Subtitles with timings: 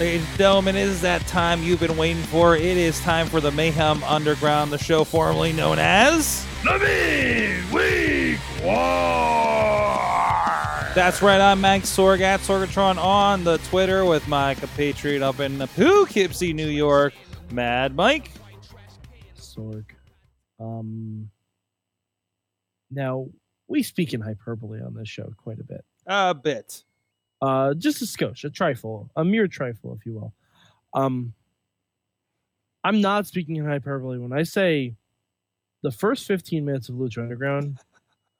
[0.00, 2.56] Ladies and gentlemen, it is that time you've been waiting for.
[2.56, 9.98] It is time for the Mayhem Underground, the show formerly known as The Midweek War.
[10.94, 11.38] That's right.
[11.38, 16.54] I'm Mike Sorg at Sorgatron on the Twitter with my compatriot up in the Poughkeepsie,
[16.54, 17.12] New York,
[17.52, 18.30] Mad Mike.
[19.38, 19.84] Sorg.
[20.58, 21.28] Um,
[22.90, 23.28] now
[23.68, 25.84] we speak in hyperbole on this show quite a bit.
[26.06, 26.84] A bit.
[27.40, 30.34] Uh, just a skosh, a trifle, a mere trifle, if you will.
[30.94, 31.32] Um,
[32.84, 34.94] I'm not speaking in hyperbole when I say
[35.82, 37.78] the first 15 minutes of Lucha Underground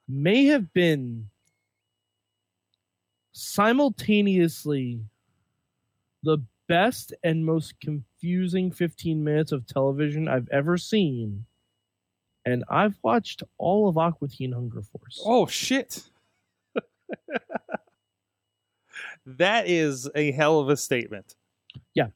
[0.08, 1.28] may have been
[3.32, 5.00] simultaneously
[6.22, 11.46] the best and most confusing 15 minutes of television I've ever seen.
[12.44, 15.22] And I've watched all of Aqua Teen Hunger Force.
[15.24, 16.04] Oh, shit.
[19.26, 21.34] that is a hell of a statement.
[21.94, 22.08] Yeah,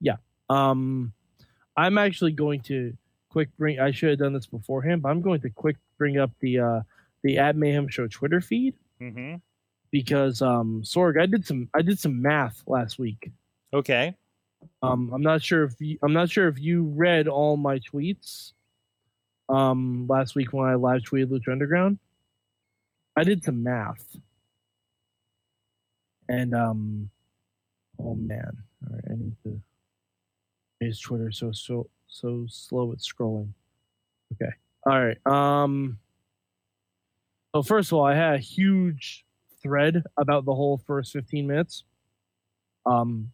[0.00, 0.16] yeah.
[0.48, 1.12] Um,
[1.76, 2.96] I'm actually going to
[3.28, 3.78] quick bring.
[3.80, 6.80] I should have done this beforehand, but I'm going to quick bring up the uh,
[7.22, 9.36] the Ad Mayhem Show Twitter feed Mm-hmm.
[9.92, 13.30] because um, Sorg, I did some I did some math last week.
[13.72, 14.14] Okay.
[14.82, 18.52] Um, I'm not sure if you, I'm not sure if you read all my tweets.
[19.48, 21.98] Um, last week when I live tweeted Lucha Underground,
[23.16, 24.16] I did some math,
[26.28, 27.10] and um,
[28.00, 29.60] oh man, all right, I need to.
[30.80, 33.50] Is Twitter so so so slow at scrolling?
[34.34, 34.52] Okay,
[34.86, 35.26] all right.
[35.26, 35.98] Um,
[37.54, 39.24] so first of all, I had a huge
[39.62, 41.84] thread about the whole first 15 minutes.
[42.86, 43.32] Um,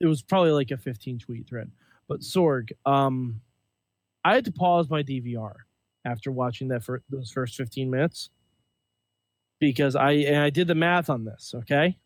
[0.00, 1.70] it was probably like a 15 tweet thread.
[2.08, 3.40] But Sorg, um,
[4.24, 5.54] I had to pause my DVR
[6.04, 8.30] after watching that for those first 15 minutes
[9.60, 11.54] because I and I did the math on this.
[11.56, 11.96] Okay,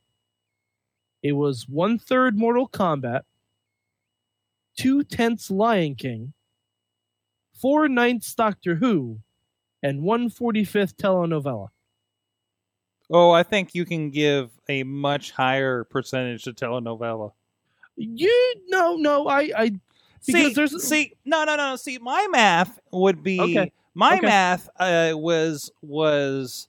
[1.22, 3.22] it was one third Mortal Kombat,
[4.76, 6.32] two tenths Lion King,
[7.54, 9.20] four ninths Doctor Who,
[9.82, 11.68] and one forty fifth telenovela.
[13.10, 17.32] Oh, I think you can give a much higher percentage to telenovela.
[17.96, 19.72] You no no I I
[20.26, 21.76] because see, there's see, no, no, no.
[21.76, 23.72] See, my math would be Okay.
[23.94, 24.26] my Okay.
[24.26, 26.68] math uh, was was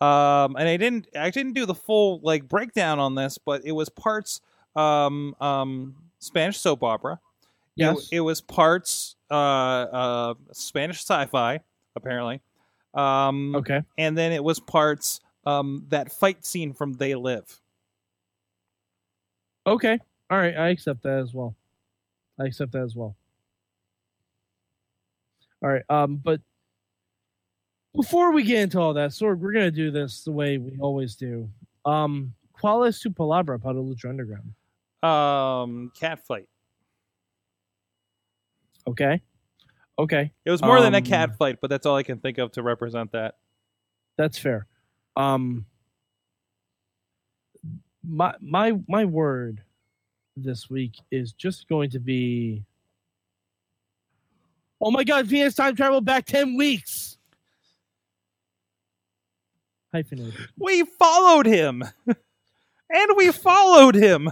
[0.00, 3.72] um, and I didn't I didn't do the full like breakdown on this, but it
[3.72, 4.40] was parts
[4.74, 7.20] um um Spanish soap opera.
[7.78, 11.60] It- it, was parts uh uh Spanish sci-fi
[11.94, 12.40] apparently,
[12.94, 17.60] um, okay and then it was parts um that fight scene from They Live.
[19.66, 19.98] okay
[20.30, 21.54] all right I accept that as well.
[22.38, 23.16] I accept that as well.
[25.62, 26.40] All right um but
[27.96, 31.16] before we get into all that, Sorg, we're gonna do this the way we always
[31.16, 31.48] do.
[31.84, 34.54] Um, ¿Cuál es su palabra para Lucha Underground?
[35.02, 36.48] Um, cat fight.
[38.88, 39.20] Okay,
[39.98, 42.38] okay, It was more than a Um, cat fight, but that's all I can think
[42.38, 43.34] of to represent that.
[44.16, 44.66] that's fair.
[45.16, 45.66] Um,
[48.08, 49.62] my my my word
[50.36, 52.64] this week is just going to be.
[54.80, 55.26] Oh my God!
[55.26, 56.95] Venus time travel back ten weeks.
[59.92, 60.34] Hyphenated.
[60.58, 61.82] We followed him.
[62.06, 64.30] and we followed him.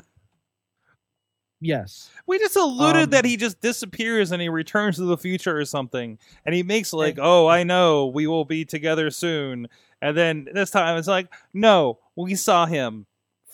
[1.60, 2.10] Yes.
[2.26, 5.64] We just alluded Um, that he just disappears and he returns to the future or
[5.64, 6.18] something.
[6.44, 9.68] And he makes like, oh, I know, we will be together soon.
[10.02, 13.06] And then this time it's like, no, we saw him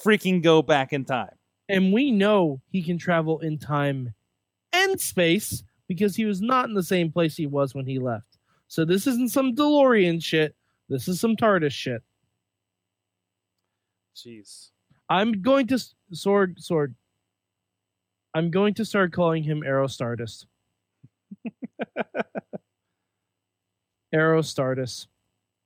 [0.04, 1.30] freaking go back in time.
[1.68, 4.12] and we know he can travel in time
[4.72, 8.38] and space because he was not in the same place he was when he left.
[8.66, 10.56] So this isn't some DeLorean shit.
[10.90, 12.02] This is some TARDIS shit.
[14.16, 14.70] Jeez.
[15.08, 15.78] I'm going to
[16.12, 16.94] sword sword.
[18.34, 20.46] I'm going to start calling him Aero Stardust.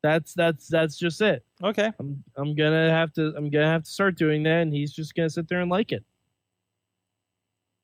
[0.03, 1.43] That's that's that's just it.
[1.63, 1.91] Okay.
[1.99, 5.15] I'm I'm gonna have to I'm gonna have to start doing that, and he's just
[5.15, 6.05] gonna sit there and like it.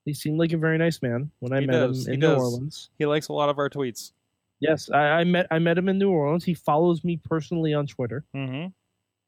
[0.05, 2.21] He seemed like a very nice man when I He met does, him he in
[2.21, 2.43] New does.
[2.43, 2.91] Orleans.
[2.99, 4.13] He likes a lot of our tweets.
[4.61, 6.45] Yes, I, I met I met him in New Orleans.
[6.45, 8.69] He follows me personally on Twitter, Mm-hmm.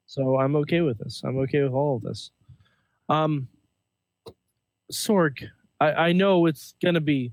[0.07, 1.23] so I'm okay with this.
[1.25, 2.31] I'm okay with all of this.
[3.09, 3.49] Um,
[4.93, 5.43] Sorg,
[5.81, 7.33] I, I know it's gonna be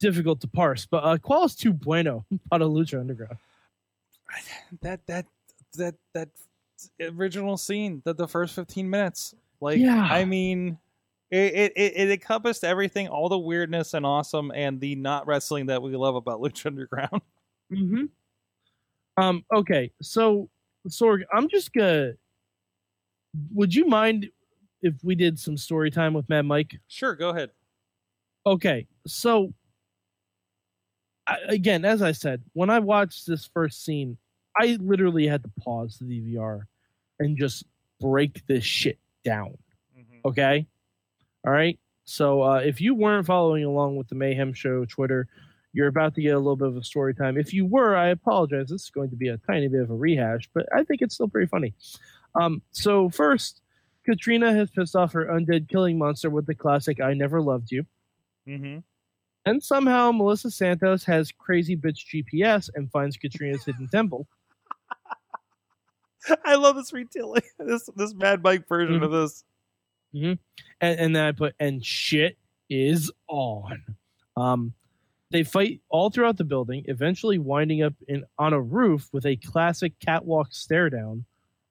[0.00, 0.86] difficult to parse.
[0.86, 3.38] But uh, ¿Cuál es tu bueno para Lucha Underground?
[4.82, 5.26] that that
[5.76, 6.28] that that
[7.00, 10.08] original scene that the first 15 minutes like Yeah.
[10.10, 10.76] i mean
[11.30, 15.82] it, it it encompassed everything all the weirdness and awesome and the not wrestling that
[15.82, 17.22] we love about lucha underground
[17.72, 18.04] Mm-hmm.
[19.22, 19.44] Um.
[19.54, 19.90] Okay.
[20.02, 20.50] So,
[20.88, 22.12] Sorg, I'm just gonna.
[23.52, 24.30] Would you mind
[24.82, 26.78] if we did some story time with Mad Mike?
[26.88, 27.50] sure go ahead
[28.46, 28.86] Okay.
[29.06, 29.54] So,
[31.26, 34.18] I, again, as I said, when I watched this first scene,
[34.58, 36.62] I literally had to pause the DVR
[37.18, 37.64] and just
[38.00, 39.56] break this shit down.
[40.26, 40.66] Okay.
[41.46, 41.78] All right.
[42.04, 45.26] So uh, if you weren't following along with the Mayhem Show Twitter,
[45.72, 47.36] you're about to get a little bit of a story time.
[47.36, 48.68] If you were, I apologize.
[48.68, 51.14] This is going to be a tiny bit of a rehash, but I think it's
[51.14, 51.74] still pretty funny.
[52.34, 53.60] Um, so first,
[54.04, 57.86] Katrina has pissed off her undead killing monster with the classic "I never loved you,"
[58.46, 58.78] mm-hmm.
[59.46, 64.26] and somehow Melissa Santos has crazy bitch GPS and finds Katrina's hidden temple.
[66.44, 69.04] i love this retelling this this mad mike version Mhm.
[69.04, 69.44] of this
[70.14, 70.38] and,
[70.80, 72.38] and then I put and shit
[72.70, 73.82] is on.
[74.36, 74.72] Um,
[75.30, 79.36] they fight all throughout the building, eventually winding up in on a roof with a
[79.36, 81.24] classic catwalk stare down,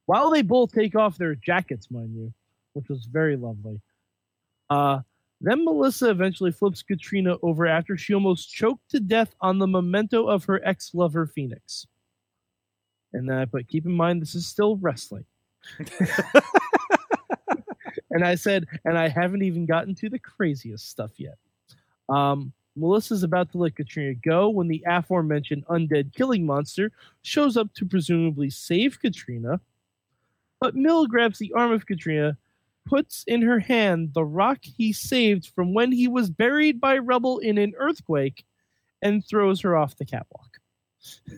[0.06, 2.34] while they both take off their jackets, mind you,
[2.74, 3.82] which was very lovely.
[4.70, 5.00] Uh,
[5.40, 10.26] then Melissa eventually flips Katrina over after she almost choked to death on the memento
[10.26, 11.86] of her ex lover Phoenix.
[13.12, 15.26] And then I put, keep in mind this is still wrestling.
[18.14, 21.38] and I said, and I haven't even gotten to the craziest stuff yet.
[22.08, 26.92] Um, Melissa's about to let Katrina go when the aforementioned undead killing monster
[27.24, 29.60] shows up to presumably save Katrina.
[30.60, 32.38] But Mil grabs the arm of Katrina,
[32.86, 37.40] puts in her hand the rock he saved from when he was buried by rubble
[37.40, 38.46] in an earthquake,
[39.02, 40.60] and throws her off the catwalk.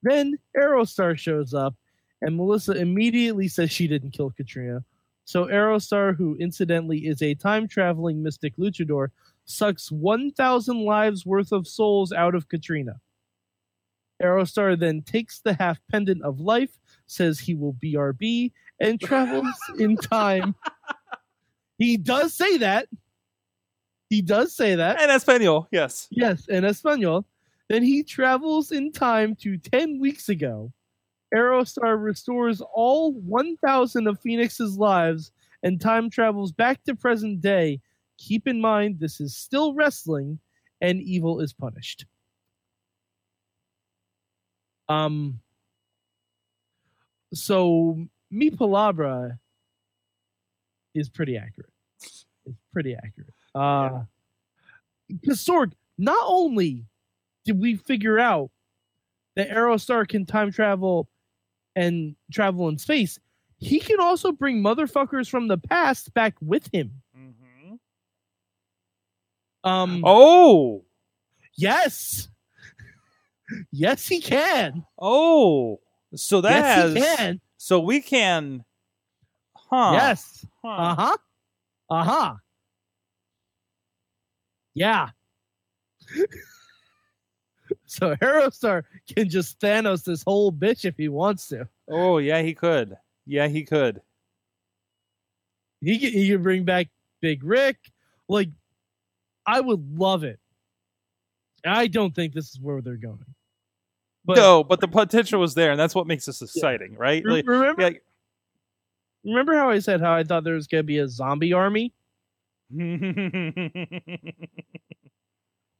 [0.00, 1.74] Then Aerostar shows up,
[2.22, 4.84] and Melissa immediately says she didn't kill Katrina.
[5.28, 9.08] So Aerostar, who incidentally is a time traveling mystic luchador,
[9.44, 12.94] sucks 1,000 lives worth of souls out of Katrina.
[14.22, 19.98] Aerostar then takes the half pendant of life, says he will BRB, and travels in
[19.98, 20.54] time.
[21.76, 22.88] He does say that.
[24.08, 24.98] He does say that.
[24.98, 27.26] and espanol yes Yes, in Espanol.
[27.68, 30.72] Then he travels in time to 10 weeks ago.
[31.34, 35.32] Aerostar restores all 1,000 of Phoenix's lives
[35.62, 37.80] and time travels back to present day.
[38.18, 40.38] Keep in mind, this is still wrestling
[40.80, 42.06] and evil is punished.
[44.88, 45.40] Um,
[47.34, 49.38] so, Mi Palabra
[50.94, 51.70] is pretty accurate.
[52.00, 52.24] It's
[52.72, 53.34] pretty accurate.
[53.54, 54.04] Uh,
[55.08, 56.86] because Sorg, not only
[57.44, 58.50] did we figure out
[59.36, 61.08] that Aerostar can time travel
[61.76, 63.18] and travel in space,
[63.58, 66.90] he can also bring motherfuckers from the past back with him.
[67.16, 67.74] mm-hmm.
[69.64, 70.84] Um, oh
[71.56, 72.28] yes,
[73.72, 74.84] yes, he can.
[74.98, 75.80] oh
[76.14, 77.40] so that yes, has he can.
[77.58, 78.64] so we can
[79.54, 80.46] huh Yes.
[80.64, 80.68] huh.
[80.68, 81.16] Uh huh.
[81.90, 82.34] Uh huh.
[84.74, 85.08] Yeah.
[87.88, 91.68] so Aerostar can just Thanos this whole bitch if he wants to.
[91.90, 92.96] oh yeah he could
[93.26, 94.00] yeah he could
[95.80, 96.88] He can, he can bring back
[97.20, 97.76] Big Ryck.
[98.28, 98.50] Like,
[99.46, 100.38] I would love it.
[101.64, 103.24] I don't think this is where they're going.
[104.24, 107.46] But no but the potential was there and that's what makes this exciting right Like,
[107.46, 107.90] remember, yeah,
[109.24, 111.94] remember how I said how I thought there was going to be a zombie army?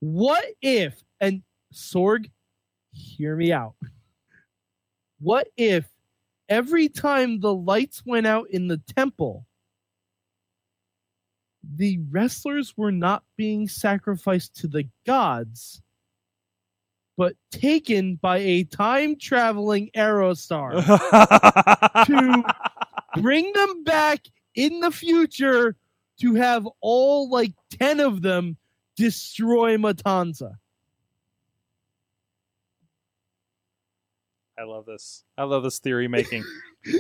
[0.01, 2.31] What if, and Sorg,
[2.93, 3.75] hear me out.
[5.21, 5.89] What if
[6.49, 9.47] every time the lights went out in the temple,
[11.63, 15.83] the wrestlers were not being sacrificed to the gods,
[17.17, 20.73] but taken by a time traveling Aerostar
[22.07, 22.45] to
[23.21, 24.21] bring them back
[24.55, 25.77] in the future
[26.21, 28.57] to have all like 10 of them
[28.97, 30.55] destroy Matanza.
[34.59, 35.25] I love this.
[35.37, 36.45] I love this theory making.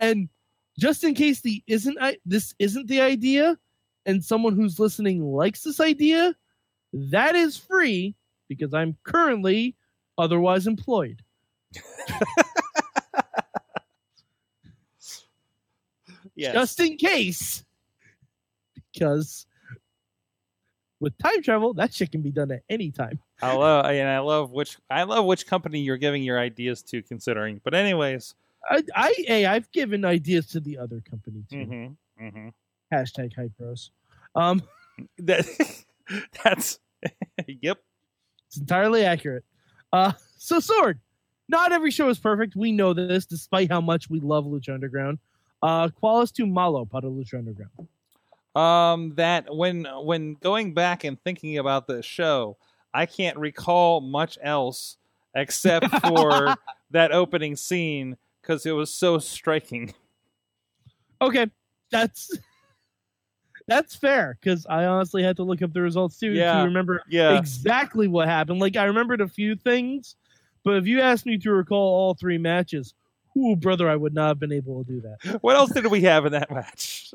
[0.00, 0.28] And
[0.78, 3.56] just in case the isn't I, this isn't the idea
[4.06, 6.34] and someone who's listening likes this idea,
[6.92, 8.14] that is free
[8.48, 9.76] because I'm currently
[10.16, 11.22] otherwise employed.
[16.34, 16.54] yes.
[16.54, 17.64] Just in case.
[18.92, 19.46] Because
[21.00, 23.20] With time travel, that shit can be done at any time.
[23.42, 27.02] I love and I love which I love which company you're giving your ideas to
[27.02, 27.60] considering.
[27.62, 28.34] But anyways,
[28.68, 31.56] I, I hey, I've given ideas to the other company too.
[31.56, 32.48] mm-hmm, mm-hmm.
[32.92, 33.90] Hashtag hype bros.
[34.34, 34.62] Um,
[35.18, 35.46] that
[36.44, 36.80] that's
[37.46, 37.78] yep.
[38.48, 39.44] it's entirely accurate.
[39.92, 40.98] Uh, so Sorg,
[41.48, 42.56] not every show is perfect.
[42.56, 45.18] We know this, despite how much we love Lucha Underground.
[45.62, 47.88] Uh, qualis to malo para Lucha Underground.
[48.54, 52.56] Um, that when when going back and thinking about the show,
[52.92, 54.96] I can't recall much else
[55.34, 56.56] except for
[56.90, 59.94] that opening scene because it was so striking.
[61.20, 61.46] Okay,
[61.90, 62.30] that's
[63.66, 66.58] that's fair because I honestly had to look up the results too Yeah.
[66.58, 68.60] to remember Yeah, exactly what happened.
[68.60, 70.16] Like I remembered a few things,
[70.64, 72.94] but if you asked me to recall all three matches,
[73.36, 75.42] ooh, brother, I would not have been able to do that.
[75.42, 77.12] what else did we have in that match?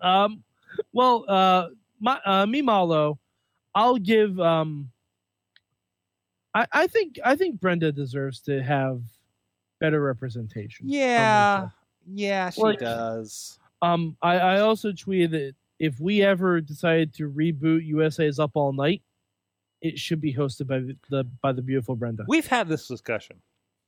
[0.00, 0.42] Um,
[0.92, 1.68] well, uh,
[2.00, 3.18] my, uh, me Malo,
[3.74, 4.38] I'll give.
[4.40, 4.90] Um,
[6.54, 9.00] I, I think I think Brenda deserves to have
[9.80, 10.88] better representation.
[10.88, 11.68] Yeah,
[12.06, 13.58] yeah, she Like- does.
[13.80, 18.72] Um, I, I also tweeted that if we ever decide to reboot USA's Up All
[18.72, 19.02] Night,
[19.80, 22.24] it should be hosted by the, the by the beautiful Brenda.
[22.28, 23.36] We've had this discussion.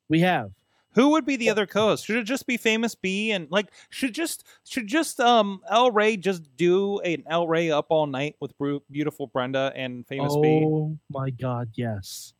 [0.08, 0.50] We have.
[0.94, 2.04] Who would be the other co-host?
[2.06, 6.16] Should it just be Famous B and like should just should just um El Rey
[6.16, 8.52] just do an El Rey up all night with
[8.90, 10.62] beautiful Brenda and Famous B?
[10.64, 12.34] oh my God, yes,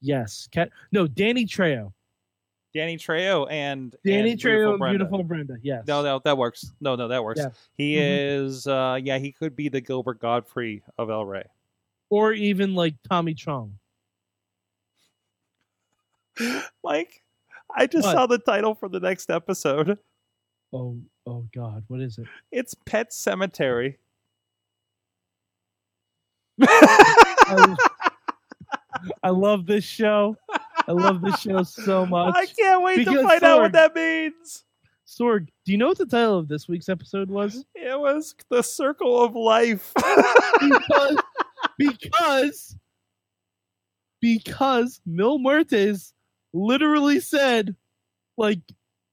[0.00, 0.48] yes.
[0.50, 1.92] Cat, no, Danny Trejo.
[2.74, 4.98] Danny Trejo and Danny and Trejo, and Brenda.
[4.98, 5.56] beautiful Brenda.
[5.62, 5.86] Yes.
[5.86, 6.72] No, no, that works.
[6.80, 7.38] No, no, that works.
[7.38, 7.50] Yeah.
[7.76, 8.00] He Mhm.
[8.44, 11.44] is uh yeah, he could be the Gilbert Gottfried of El Rey.
[12.10, 13.78] Or even like Tommy Chong.
[16.82, 17.22] Mike,
[17.76, 18.12] I just What?
[18.12, 19.98] saw the title for the next episode.
[20.72, 22.26] Oh, oh God, what is it?
[22.52, 23.98] It's Pet Cemetery.
[26.62, 27.76] I,
[29.22, 30.36] I love this show.
[30.86, 32.34] I love this show so much.
[32.36, 34.64] I can't wait to find out what that means.
[35.06, 37.64] Sorg, do you know what the title of this week's episode was?
[37.74, 39.92] It was the circle of life.
[40.60, 41.16] because
[41.78, 42.76] because
[44.20, 46.12] because Mil Muertes
[46.54, 47.74] literally said
[48.38, 48.60] like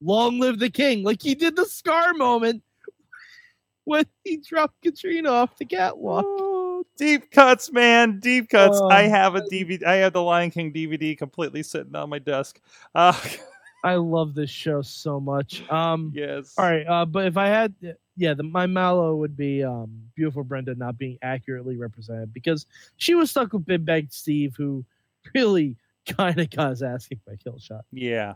[0.02, 2.64] long live the king like he did the scar moment
[3.84, 8.80] when he dropped Katrina off the catwalk Oh, deep cuts, man, deep cuts.
[8.82, 9.84] Oh, I have a DVD.
[9.84, 12.60] I have the Lion King DVD completely sitting on my desk.
[12.96, 13.14] Uh,
[13.84, 16.54] I love this show so much um yes.
[16.58, 17.74] all right uh but if I had
[18.16, 22.68] yeah the my mallow would be um beautiful Brenda not being accurately represented because
[22.98, 24.86] she was stuck with Big Bag Steve who
[25.34, 25.76] really
[26.18, 28.34] kind of got his ass kicked by Killshot Yeah.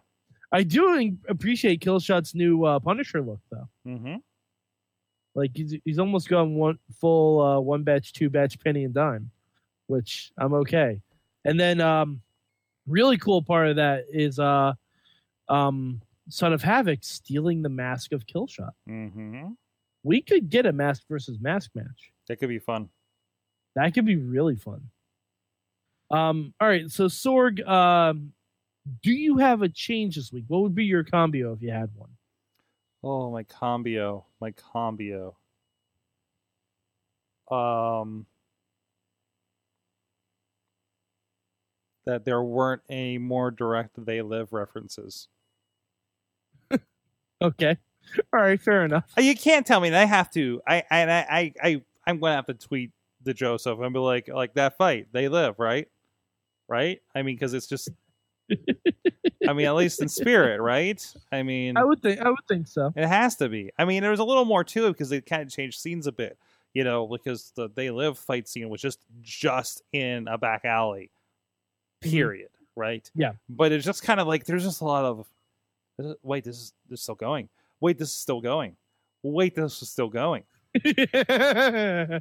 [0.52, 3.68] I do appreciate Killshot's new uh, Punisher look, though.
[3.86, 4.16] Mm-hmm.
[5.34, 9.32] Like he's he's almost gone one full uh, one batch, two batch, penny and dime,
[9.88, 11.02] which I'm okay.
[11.44, 12.22] And then um,
[12.88, 14.74] really cool part of that is uh,
[15.50, 18.72] um, Son of Havoc stealing the mask of Killshot.
[18.90, 19.50] Mm-hmm.
[20.04, 22.12] We could get a mask versus mask match.
[22.28, 22.90] That could be fun.
[23.76, 24.90] That could be really fun.
[26.12, 28.34] Um, all right, so Sorg, um,
[29.04, 30.46] do you have a change this week?
[30.48, 32.12] What would be your combo if you had one?
[33.04, 34.26] Oh, my combio.
[34.42, 35.36] My combio.
[37.50, 38.26] Um
[42.06, 45.28] that there weren't any more direct they live references.
[47.42, 47.78] Okay.
[48.34, 49.06] All right, fair enough.
[49.18, 50.62] Uh, You can't tell me that I have to.
[50.68, 52.92] I and I, I, I I'm gonna have to tweet
[53.24, 55.88] the Joseph and be like, like that fight, they live, right?
[56.68, 57.02] Right?
[57.14, 57.90] I mean, because it's just.
[59.48, 61.04] I mean, at least in spirit, right?
[61.32, 62.92] I mean, I would think I would think so.
[62.96, 63.72] it has to be.
[63.78, 66.08] I mean, there was a little more to it because they kind of changed scenes
[66.08, 66.38] a bit,
[66.74, 71.12] you know, because the they live fight scene was just just in a back alley,
[72.02, 73.04] period, right?
[73.04, 73.22] Mm-hmm.
[73.22, 73.32] Yeah.
[73.50, 75.28] But it's just kind of like there's just a lot of
[76.24, 77.50] wait, this is this is still going.
[77.80, 78.76] Wait, this is still going.
[79.24, 80.44] Wait, this is still going.
[80.84, 82.20] yeah.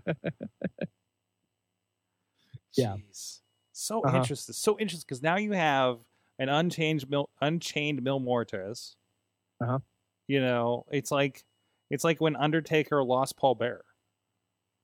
[2.76, 3.40] Jeez.
[3.76, 4.16] So Uh-huh.
[4.18, 4.52] interesting.
[4.54, 5.98] So interesting because now you have
[6.38, 8.94] an unchanged Mil, unchained Mil Muertes.
[9.60, 9.80] Uh-huh.
[10.28, 11.44] You know, it's like
[11.90, 13.84] it's like when Undertaker lost Paul Bearer.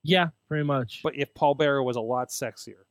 [0.03, 1.01] Yeah, pretty much.
[1.03, 2.83] But if Paul Bearer was a lot sexier.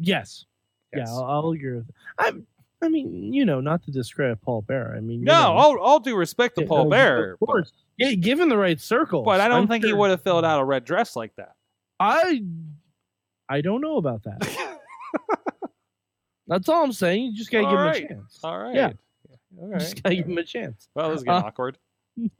[0.00, 0.44] yes.
[0.94, 1.08] Yes.
[1.08, 2.32] Yeah, I'll, I'll agree with I
[2.82, 4.94] I mean, you know, not to discredit Paul Bear.
[4.96, 7.32] I mean, no, know, all, all due respect to Paul Bearer.
[7.34, 7.72] Of course.
[7.98, 10.44] Yeah, given the right circle, But, but I don't I'm think he would have filled
[10.46, 11.52] out a red dress like that.
[12.00, 12.42] I
[13.50, 14.48] I don't know about that.
[16.46, 17.24] That's all I'm saying.
[17.26, 17.96] You just gotta All give right.
[17.96, 18.40] him a chance.
[18.42, 18.74] All right.
[18.74, 18.92] Yeah.
[19.60, 19.80] All right.
[19.80, 20.88] just gotta give him a chance.
[20.94, 21.78] Well, this is getting Uh, awkward.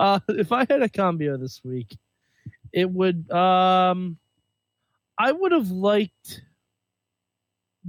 [0.00, 1.96] Uh, if I had a combo this week,
[2.72, 3.30] it would.
[3.30, 4.18] Um,
[5.16, 6.42] I would have liked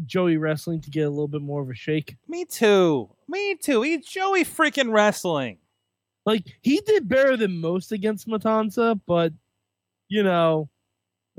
[0.05, 2.17] Joey wrestling to get a little bit more of a shake.
[2.27, 3.09] Me too.
[3.27, 3.81] Me too.
[3.81, 5.57] He's Joey freaking wrestling.
[6.23, 9.33] Like he did better than most against Matanza, but
[10.07, 10.69] you know,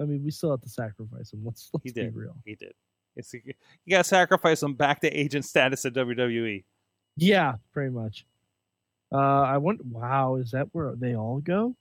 [0.02, 1.42] I mean, we still have to sacrifice him.
[1.44, 2.14] Let's let's He be did.
[2.16, 2.34] real.
[2.44, 2.72] He did.
[3.16, 3.42] It's, you
[3.90, 5.92] got to sacrifice him back to agent status at.
[5.92, 6.64] WWE.
[7.16, 8.24] Yeah, pretty much.
[9.12, 9.84] Uh, I want.
[9.84, 11.76] Wow, is that where they all go?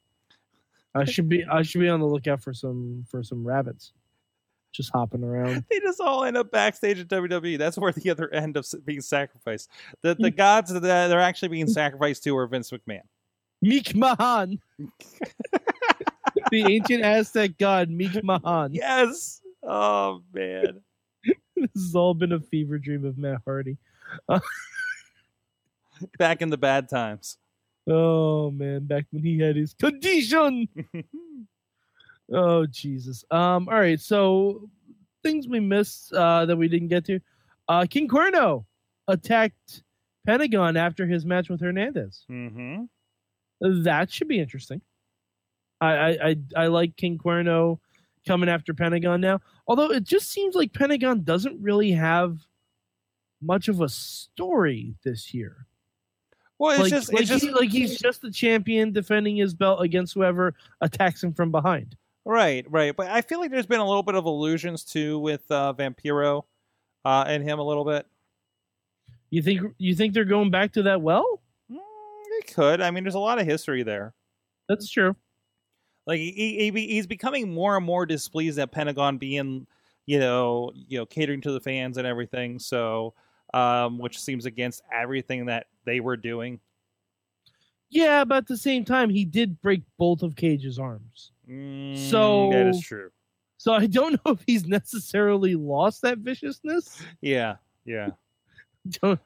[0.93, 1.45] I should be.
[1.45, 3.93] I should be on the lookout for some for some rabbits,
[4.73, 5.63] just hopping around.
[5.71, 7.57] They just all end up backstage at WWE.
[7.57, 9.69] That's where the other end of being sacrificed.
[10.01, 13.03] The the gods that they're actually being sacrificed to are Vince McMahon.
[13.61, 14.59] Meek Mahan,
[16.51, 18.73] the ancient Aztec god Meek Mahan.
[18.73, 19.41] Yes.
[19.63, 20.81] Oh man.
[21.55, 23.77] This has all been a fever dream of Matt Hardy.
[26.17, 27.37] Back in the bad times.
[27.87, 30.67] Oh man, back when he had his condition.
[32.33, 33.25] Oh Jesus.
[33.29, 33.67] Um.
[33.67, 33.99] All right.
[33.99, 34.69] So
[35.21, 37.19] things we missed uh, that we didn't get to.
[37.67, 38.63] Uh, King Cuerno
[39.09, 39.83] attacked
[40.25, 42.23] Pentagon after his match with Hernandez.
[42.29, 42.83] hmm
[43.59, 44.81] That should be interesting.
[45.87, 47.79] I I I, like King Cuerno
[48.27, 49.39] coming after Pentagon now.
[49.67, 52.37] Although it just seems like Pentagon doesn't really have
[53.41, 55.65] much of a story this year.
[56.59, 59.53] Well, it's like, just like, it's just he- like he's just the champion defending his
[59.55, 61.97] belt against whoever attacks him from behind.
[62.23, 62.95] right, right.
[62.95, 66.43] But I feel like there's been a little bit of illusions too with uh, Vampiro
[67.03, 68.05] uh, and him a little bit.
[69.31, 71.41] You think you think they're going back to that well?
[71.71, 72.81] Mm, they could.
[72.81, 74.13] I mean, there's a lot of history there.
[74.69, 75.15] That's true.
[76.11, 79.65] Like he, he he's becoming more and more displeased at Pentagon being,
[80.05, 82.59] you know, you know, catering to the fans and everything.
[82.59, 83.13] So,
[83.53, 86.59] um, which seems against everything that they were doing.
[87.89, 91.31] Yeah, but at the same time, he did break both of Cage's arms.
[91.49, 93.09] Mm, So- that is true.
[93.55, 97.01] So I don't know if he's necessarily lost that viciousness.
[97.21, 98.09] Yeah, yeah.
[99.01, 99.21] Don't.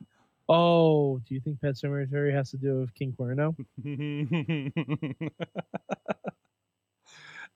[0.47, 3.55] Oh, do you think Pet Cemetery has to do with King Cuerno?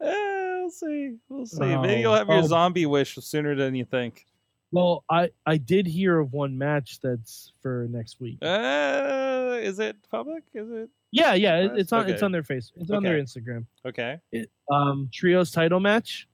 [0.02, 1.16] Eh, we'll see.
[1.28, 1.60] We'll see.
[1.60, 2.48] Maybe you'll have your oh.
[2.48, 4.26] zombie wish sooner than you think.
[4.72, 8.38] Well, I I did hear of one match that's for next week.
[8.42, 10.44] Uh, is it public?
[10.54, 12.72] Is it yeah, yeah, it, it's on it's on their face.
[12.76, 13.66] It's on their Instagram.
[13.86, 14.20] okay?
[14.32, 16.28] It, um, trios title match: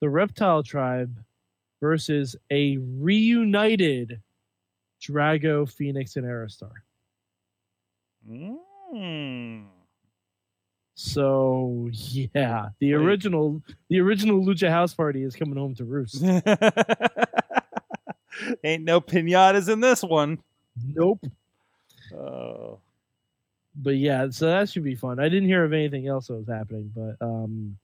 [0.00, 1.18] the Reptile Tribe
[1.80, 4.20] versus a reunited
[5.02, 6.70] Drago, Phoenix, and Aerostar.
[8.30, 9.66] Mm.
[10.94, 16.22] So yeah, the original the original Lucha House Party is coming home to roost.
[18.64, 20.38] Ain't no pinatas in this one.
[20.84, 21.24] nope.
[22.14, 22.78] Oh.
[23.74, 25.18] But yeah, so that should be fun.
[25.18, 27.78] I didn't hear of anything else that was happening, but um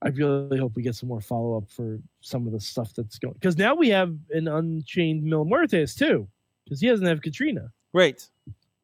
[0.00, 3.18] I really hope we get some more follow up for some of the stuff that's
[3.18, 6.28] going because now we have an unchained Mil Muertes too,
[6.64, 7.72] because he doesn't have Katrina.
[7.92, 8.28] Great.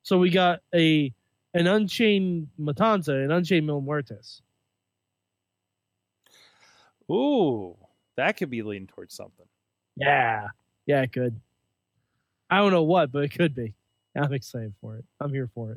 [0.03, 1.13] So we got a
[1.55, 4.41] an unchained Matanza, an unchained Mil Muertes.
[7.11, 7.77] Ooh,
[8.17, 9.47] that could be leaning towards something.
[9.97, 10.49] Yeah,
[10.87, 11.41] yeah, it could.
[12.51, 13.75] I don't know what, but it could be.
[14.17, 15.05] I'm excited for it.
[15.21, 15.73] I'm here for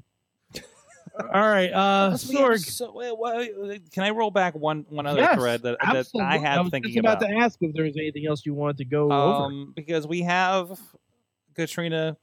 [0.53, 0.63] it.
[1.33, 2.65] All right, uh, Plus, we have Sorg.
[2.65, 6.33] so- wait, wait, can I roll back one one other Yes, thread that, that absolutely.
[6.33, 7.27] I had I was thinking just about, about?
[7.29, 9.43] to ask if there was anything else you wanted to go over.
[9.45, 10.79] um, because we have
[11.55, 12.15] Katrina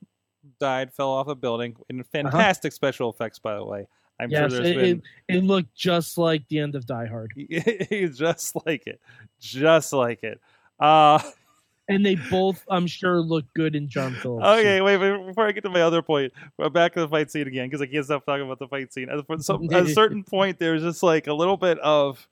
[0.59, 3.87] died, fell off a building, in fantastic special effects, by the way.
[4.20, 4.42] I'm Uh-huh.
[4.42, 7.33] Yes, sure there's it, been it, it looked just like the end of Die Hard,
[8.12, 9.00] just like it,
[9.40, 10.40] just like it.
[10.78, 11.18] Uh,
[11.88, 14.46] and they both, I'm sure, look good in John Phillips.
[14.46, 17.30] okay, wait, wait, before I get to my other point, we're back to the fight
[17.30, 19.09] scene again because I can't stop talking about the fight scene.
[19.09, 22.26] At, some, at a certain point, there's just like a little bit of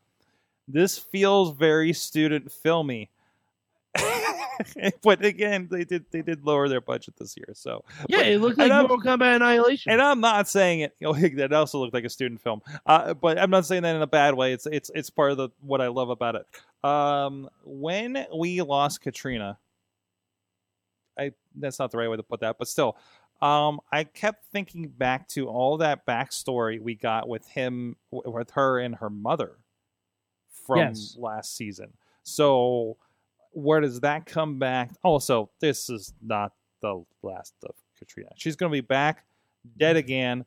[0.69, 3.11] this feels very student filmy.
[5.03, 8.59] but again, they did they did lower their budget this year, so Yeah, it looked
[8.59, 9.93] like Mortal Kombat Annihilation.
[9.93, 10.95] and I'm not saying it.
[11.01, 13.97] You know, that also looked like a student film, uh, but I'm not saying that
[13.97, 14.53] in a bad way.
[14.53, 16.47] It's it's it's part of the what I love about it.
[16.89, 19.59] Um, when we lost Katrina,
[21.19, 22.97] I that's not the right way to put that, but still,
[23.41, 28.79] um, I kept thinking back to all that backstory we got with him, with her
[28.79, 29.59] and her mother
[30.67, 31.17] from Yes.
[31.19, 31.93] last season.
[32.23, 32.97] So
[33.53, 34.91] where does that come back?
[35.03, 38.31] Also, this is not the last of Katrina.
[38.37, 39.25] She's going to be back,
[39.79, 40.45] dead again,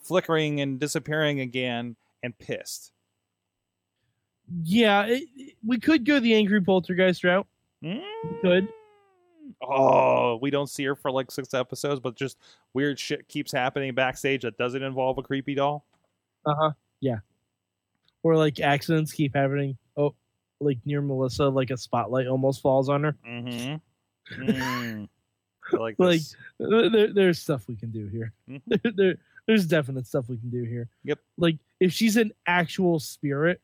[0.00, 2.92] flickering and disappearing again, and pissed.
[4.62, 7.46] yeah, it, it- we could go the Angry Poltergeist route.
[8.40, 8.68] Could.
[9.62, 12.38] Oh, we don't see her for like six episodes, but just
[12.72, 15.84] weird shit keeps happening backstage that doesn't involve a creepy doll.
[16.46, 16.70] Uh huh.
[17.00, 17.18] Yeah.
[18.22, 19.76] Or like accidents keep happening.
[20.64, 23.16] Like near Melissa, like a spotlight almost falls on her.
[23.28, 24.42] Mm-hmm.
[24.42, 25.08] Mm.
[25.72, 26.20] Like Like.
[26.58, 28.32] There, there's stuff we can do here.
[28.48, 28.62] Mhm.
[28.66, 30.88] There, there- there's definite stuff we can do here.
[31.04, 31.18] Yep.
[31.36, 33.60] Like if she's an actual spirit,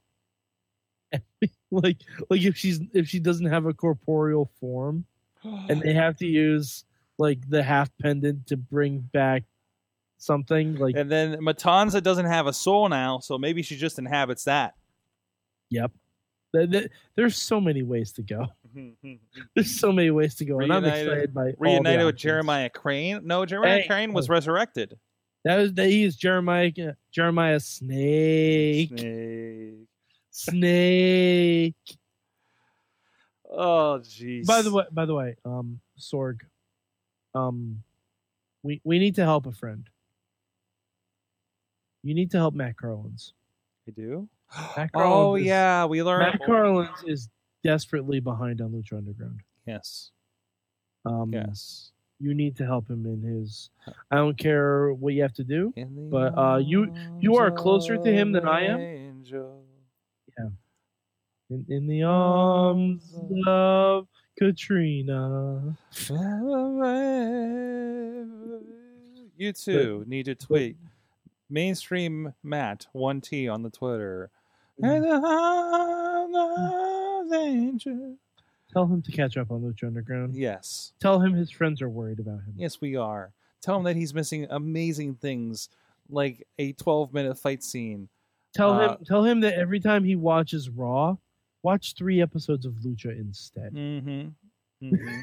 [1.70, 1.96] like
[2.28, 5.06] like if she's if she doesn't have a corporeal form,
[5.42, 6.84] and they have to use
[7.18, 9.44] like the half pendant to bring back
[10.18, 14.44] something like and then Matanza doesn't have a soul now, so maybe she just inhabits
[14.44, 14.74] that.
[15.70, 15.90] yep
[16.52, 18.46] there's so many ways to go
[19.54, 22.16] there's so many ways to go and i'm excited by Reunited with.
[22.16, 23.20] Jeremiah Crane.
[23.24, 24.32] No, Jeremiah Hey, Crane was oh.
[24.32, 24.98] resurrected.
[25.44, 26.70] that was that he is jeremiah
[27.12, 29.86] jeremiah snake Snake.
[30.30, 31.74] snake
[33.52, 34.46] Oh, jeez.
[34.46, 36.40] by the way by the way um sorg
[37.34, 37.82] um
[38.62, 39.88] we we need to help a friend
[42.02, 43.34] you need to help matt carlins
[43.88, 44.28] I do.
[44.76, 46.38] Matt Oh is- yeah, we learned.
[46.40, 47.28] matt carlins is
[47.62, 50.10] desperately behind on lucha underground Yes.
[51.04, 51.92] um Yes.
[52.18, 53.70] you need to help him in his
[54.10, 55.72] i don't care what you have to do
[56.10, 58.80] But, uh, you- you are closer to him than I am.
[58.80, 59.64] Angel.
[61.50, 63.12] in, in the arms
[63.46, 64.06] of
[64.38, 65.76] katrina
[69.36, 70.76] You too need to tweet
[71.48, 74.30] mainstream Matt one T on the Twitter.
[74.82, 75.14] And the
[77.86, 78.16] of
[78.72, 82.20] tell him to catch up on lucha underground Yes, tell him his friends are worried
[82.20, 83.32] about him yes, we are.
[83.60, 85.68] Tell him that he's missing amazing things
[86.08, 88.08] like a 12 minute fight scene.
[88.54, 91.16] tell uh, him tell him that every time he watches raw
[91.62, 94.28] watch three episodes of lucha instead Mm-hmm.
[94.82, 95.20] mm-hmm.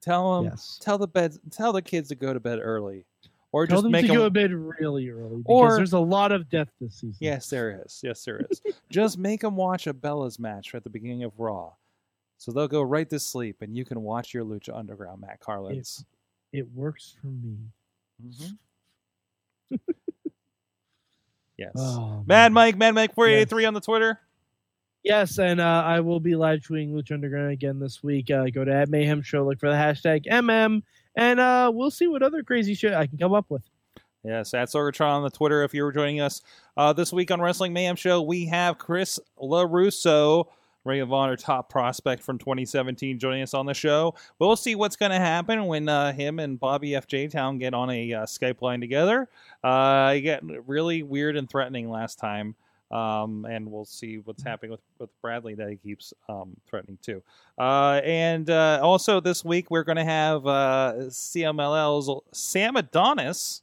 [0.00, 0.44] tell him.
[0.46, 1.36] yes Tell the bed.
[1.50, 3.04] Tell the kids to go to bed early,
[3.52, 5.92] or tell just them make to them go to bed really early because Or- there's
[5.94, 8.00] a lot of death this season Yes, there is.
[8.04, 8.60] Yes, there is.
[8.90, 11.72] Just make them watch a Bella's match at the beginning of Raw.
[12.36, 16.04] So they'll go right to sleep and you can watch your Lucha Underground, Matt Carlins.
[16.52, 17.56] it works for me
[18.24, 18.58] Mhm.
[21.56, 21.72] yes.
[21.76, 22.52] oh, Mad.
[22.52, 24.18] Mike, Mad Mike 483 on the Twitter.
[25.04, 28.30] Yes, and uh, I will be live tweeting Lucha Underground again this week.
[28.30, 30.82] Uh, go to at Mayhem Show, look for the hashtag MM,
[31.16, 33.62] and uh, we'll see what other crazy shit I can come up with.
[34.24, 36.42] Yes, at Sorgatron on the Twitter if you were joining us.
[36.76, 40.46] Uh, this week on Wrestling Mayhem Show, we have Chris LaRusso,
[40.84, 44.14] Ring of Honor top prospect from 2017, joining us on the show.
[44.38, 47.06] We'll see what's going to happen when uh, him and Bobby F.
[47.06, 47.28] J.
[47.28, 49.28] Town get on a uh, Skype line together.
[49.62, 52.54] Uh, it got really weird and threatening last time.
[52.90, 57.22] Um, and we'll see what's happening with, with Bradley that he keeps um, threatening too.
[57.58, 63.62] Uh, and uh, also this week we're going to have uh, CMLL's Sam Adonis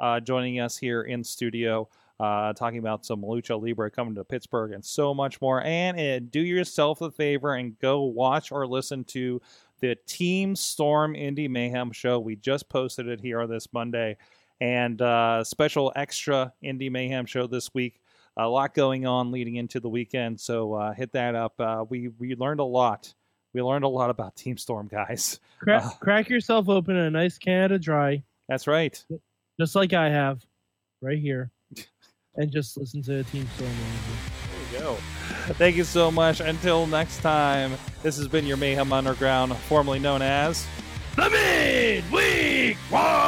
[0.00, 1.88] uh, joining us here in studio,
[2.20, 5.62] uh, talking about some lucha libre coming to Pittsburgh and so much more.
[5.62, 9.40] And uh, do yourself a favor and go watch or listen to
[9.80, 12.18] the Team Storm Indie Mayhem show.
[12.18, 14.16] We just posted it here this Monday,
[14.60, 18.00] and uh, special extra Indie Mayhem show this week.
[18.40, 21.54] A lot going on leading into the weekend, so uh, hit that up.
[21.58, 23.12] Uh, we we learned a lot.
[23.52, 25.40] We learned a lot about Team Storm, guys.
[25.58, 25.90] Crack, Uh.
[26.00, 29.02] crack yourself open in a nice Canada Dry, That's right.
[29.58, 30.44] just like I have,
[31.02, 31.50] right here,
[32.36, 33.70] and just listen to the Team Storm.
[33.70, 34.70] Manager.
[34.70, 34.94] There you go.
[35.54, 36.38] Thank you so much.
[36.40, 37.72] Until next time,
[38.04, 40.64] this has been your Mayhem Underground, formerly known as.
[41.16, 43.27] The Midweek War!